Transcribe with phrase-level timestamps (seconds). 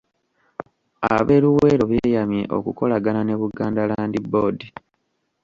[1.13, 4.59] Ab'e Luweero beeyamye okukolagana ne Buganda Land Board.